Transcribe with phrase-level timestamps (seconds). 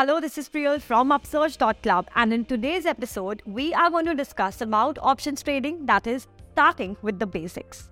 [0.00, 4.62] Hello, this is Priyal from Upsurge.club, and in today's episode, we are going to discuss
[4.62, 7.90] about options trading that is, starting with the basics.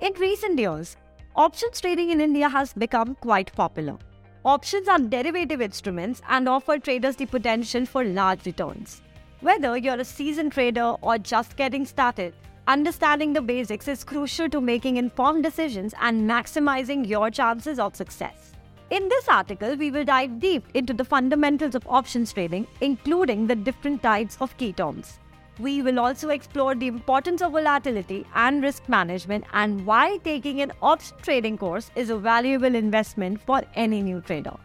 [0.00, 0.96] In recent years,
[1.36, 3.98] options trading in India has become quite popular.
[4.46, 9.02] Options are derivative instruments and offer traders the potential for large returns.
[9.40, 12.32] Whether you're a seasoned trader or just getting started,
[12.66, 18.52] understanding the basics is crucial to making informed decisions and maximizing your chances of success.
[18.90, 23.54] In this article, we will dive deep into the fundamentals of options trading, including the
[23.54, 25.18] different types of key terms.
[25.58, 30.72] We will also explore the importance of volatility and risk management and why taking an
[30.82, 34.56] option trading course is a valuable investment for any new trader.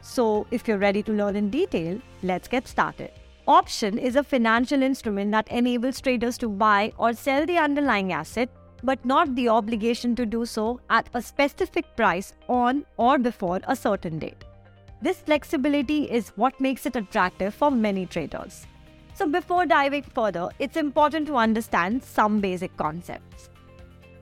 [0.00, 3.10] So, if you're ready to learn in detail, let's get started.
[3.48, 8.48] Option is a financial instrument that enables traders to buy or sell the underlying asset
[8.82, 13.76] but not the obligation to do so at a specific price on or before a
[13.76, 14.44] certain date.
[15.02, 18.66] This flexibility is what makes it attractive for many traders.
[19.14, 23.48] So, before diving further, it's important to understand some basic concepts.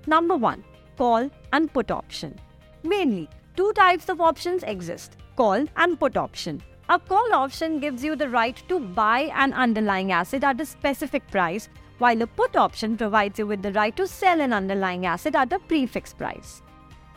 [0.06, 0.62] Number one,
[0.96, 2.38] call and put option.
[2.82, 6.62] Mainly, two types of options exist call and put option.
[6.88, 11.26] A call option gives you the right to buy an underlying asset at a specific
[11.30, 15.34] price while a put option provides you with the right to sell an underlying asset
[15.34, 16.62] at a prefix price.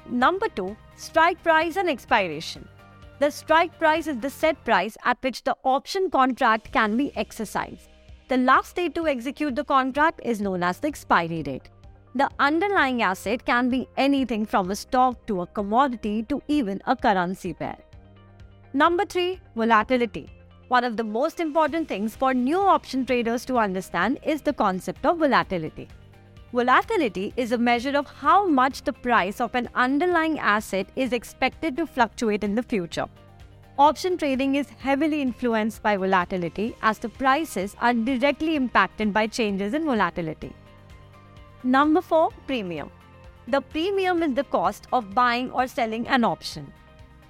[0.10, 0.76] Number 2.
[0.96, 2.68] Strike price and expiration.
[3.20, 7.90] The strike price is the set price at which the option contract can be exercised.
[8.28, 11.70] The last date to execute the contract is known as the expiry date.
[12.14, 16.96] The underlying asset can be anything from a stock to a commodity to even a
[16.96, 17.78] currency pair.
[18.74, 19.40] Number 3.
[19.56, 20.30] Volatility.
[20.70, 25.06] One of the most important things for new option traders to understand is the concept
[25.06, 25.88] of volatility.
[26.52, 31.78] Volatility is a measure of how much the price of an underlying asset is expected
[31.78, 33.06] to fluctuate in the future.
[33.80, 39.74] Option trading is heavily influenced by volatility as the prices are directly impacted by changes
[39.74, 40.54] in volatility.
[41.64, 42.92] Number 4 Premium.
[43.48, 46.74] The premium is the cost of buying or selling an option.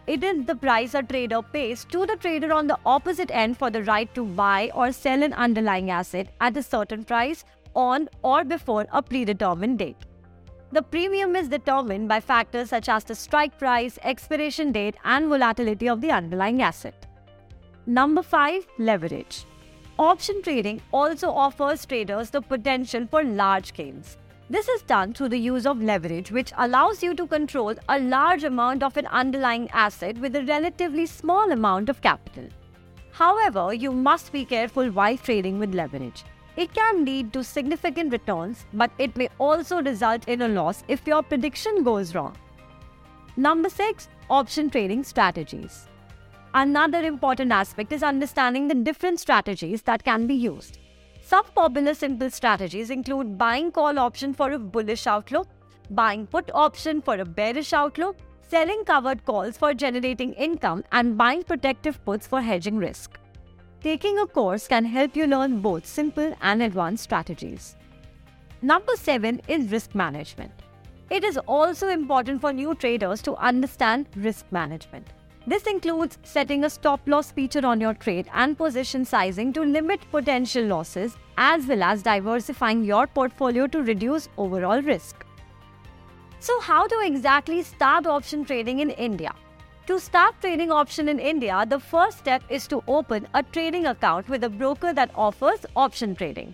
[0.07, 3.69] It is the price a trader pays to the trader on the opposite end for
[3.69, 7.43] the right to buy or sell an underlying asset at a certain price
[7.75, 9.97] on or before a predetermined date.
[10.71, 15.89] The premium is determined by factors such as the strike price, expiration date, and volatility
[15.89, 17.05] of the underlying asset.
[17.85, 19.43] Number 5 Leverage.
[19.99, 24.17] Option trading also offers traders the potential for large gains.
[24.49, 28.45] This is done through the use of leverage, which allows you to control a large
[28.45, 32.47] amount of an underlying asset with a relatively small amount of capital.
[33.11, 36.23] However, you must be careful while trading with leverage.
[36.55, 41.05] It can lead to significant returns, but it may also result in a loss if
[41.05, 42.37] your prediction goes wrong.
[43.35, 45.87] Number 6 Option Trading Strategies.
[46.53, 50.79] Another important aspect is understanding the different strategies that can be used.
[51.27, 55.49] Some popular simple strategies include buying call option for a bullish outlook,
[55.89, 58.15] buying put option for a bearish outlook,
[58.47, 63.19] selling covered calls for generating income, and buying protective puts for hedging risk.
[63.81, 67.75] Taking a course can help you learn both simple and advanced strategies.
[68.61, 70.53] Number 7 is risk management.
[71.09, 75.07] It is also important for new traders to understand risk management.
[75.47, 80.01] This includes setting a stop loss feature on your trade and position sizing to limit
[80.11, 85.25] potential losses, as well as diversifying your portfolio to reduce overall risk.
[86.41, 89.33] So, how to exactly start option trading in India?
[89.85, 94.27] To start trading option in India, the first step is to open a trading account
[94.27, 96.53] with a broker that offers option trading.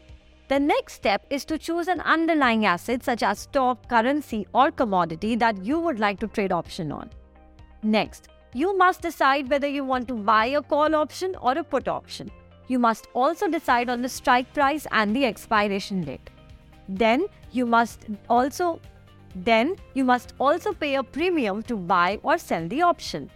[0.49, 5.35] The next step is to choose an underlying asset such as stock, currency, or commodity
[5.37, 7.09] that you would like to trade option on.
[7.81, 11.87] Next, you must decide whether you want to buy a call option or a put
[11.87, 12.31] option.
[12.67, 16.29] You must also decide on the strike price and the expiration date.
[16.87, 18.79] Then you must also
[19.35, 23.31] then you must also pay a premium to buy or sell the option.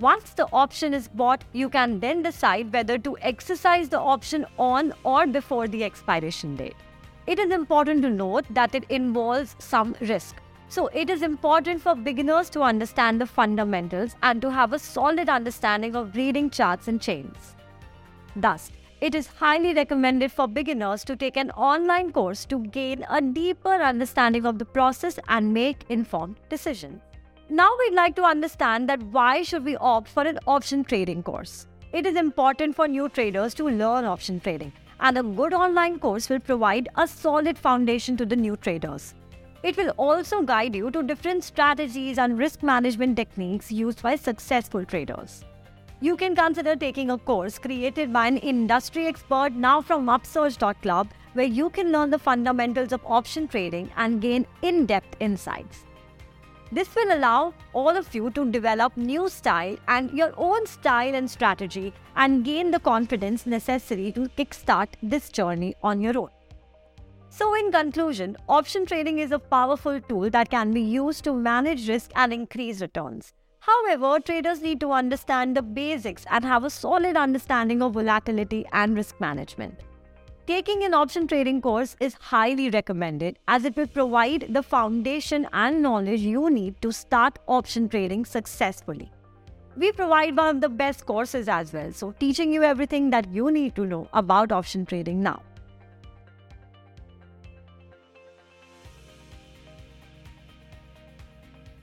[0.00, 4.92] Once the option is bought, you can then decide whether to exercise the option on
[5.02, 6.76] or before the expiration date.
[7.26, 10.36] It is important to note that it involves some risk.
[10.68, 15.28] So, it is important for beginners to understand the fundamentals and to have a solid
[15.28, 17.54] understanding of reading charts and chains.
[18.34, 23.20] Thus, it is highly recommended for beginners to take an online course to gain a
[23.20, 27.02] deeper understanding of the process and make informed decisions.
[27.50, 31.66] Now we'd like to understand that why should we opt for an option trading course?
[31.92, 36.30] It is important for new traders to learn option trading and a good online course
[36.30, 39.14] will provide a solid foundation to the new traders.
[39.64, 44.84] It will also guide you to different strategies and risk management techniques used by successful
[44.84, 45.42] traders.
[46.04, 51.46] you can consider taking a course created by an industry expert now from upsurge.club where
[51.58, 55.84] you can learn the fundamentals of option trading and gain in depth insights.
[56.72, 61.30] This will allow all of you to develop new style and your own style and
[61.30, 66.30] strategy and gain the confidence necessary to kickstart this journey on your own.
[67.36, 71.88] So, in conclusion, option trading is a powerful tool that can be used to manage
[71.88, 73.32] risk and increase returns.
[73.58, 78.94] However, traders need to understand the basics and have a solid understanding of volatility and
[78.94, 79.80] risk management.
[80.46, 85.82] Taking an option trading course is highly recommended as it will provide the foundation and
[85.82, 89.10] knowledge you need to start option trading successfully.
[89.76, 93.50] We provide one of the best courses as well, so teaching you everything that you
[93.50, 95.42] need to know about option trading now.